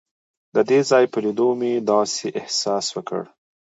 د 0.55 0.57
دې 0.69 0.79
ځای 0.89 1.05
په 1.11 1.17
لیدو 1.23 1.49
مې 1.59 1.71
داسې 1.91 2.27
احساس 2.39 2.85
وکړ. 2.95 3.21